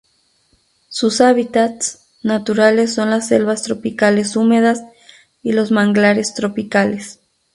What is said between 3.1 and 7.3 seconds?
las selvas tropicales húmedas y los manglares tropicales.